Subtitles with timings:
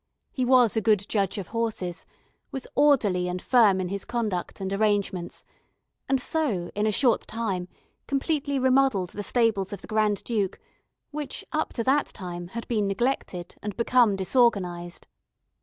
[0.31, 2.07] He was a good judge of horses,
[2.51, 5.43] was orderly and firm in his conduct and arrangements,
[6.09, 7.67] and so, in a short time,
[8.07, 10.59] completely remodelled the stables of the Grand Duke,
[11.11, 15.05] which, up to that time, had been neglected, and become disorganised.